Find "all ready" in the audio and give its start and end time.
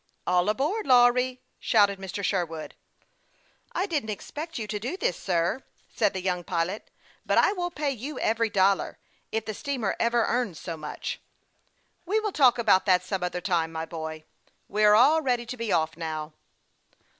14.95-15.45